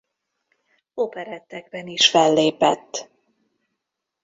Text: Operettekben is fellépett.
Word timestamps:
Operettekben 0.93 1.87
is 1.87 2.09
fellépett. 2.09 3.09